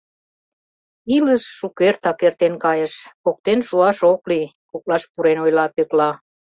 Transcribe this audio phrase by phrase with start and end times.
[1.15, 6.09] —Илыш шукертак эртен кайыш, поктен шуаш ок лий,— коклаш пурен ойла Пӧкла.